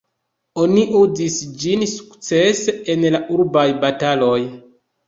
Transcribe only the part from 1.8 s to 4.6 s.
sukcese en la urbaj bataloj.